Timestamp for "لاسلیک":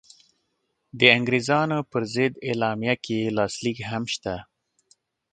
3.37-3.77